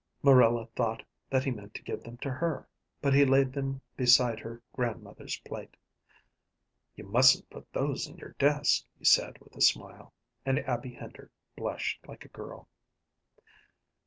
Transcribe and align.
Marilla 0.23 0.65
thought 0.75 1.03
that 1.29 1.43
he 1.43 1.51
meant 1.51 1.75
to 1.75 1.83
give 1.83 2.01
them 2.01 2.17
to 2.23 2.31
her, 2.31 2.67
but 3.03 3.13
he 3.13 3.23
laid 3.23 3.53
them 3.53 3.79
beside 3.95 4.39
her 4.39 4.63
grandmother's 4.73 5.37
plate. 5.41 5.77
"You 6.95 7.03
mustn't 7.03 7.51
put 7.51 7.71
those 7.71 8.07
in 8.07 8.17
your 8.17 8.33
desk," 8.39 8.83
he 8.97 9.05
said 9.05 9.37
with 9.39 9.55
a 9.55 9.61
smile, 9.61 10.11
and 10.43 10.57
Abby 10.57 10.95
Hender 10.95 11.29
blushed 11.55 11.99
like 12.07 12.25
a 12.25 12.29
girl. 12.29 12.67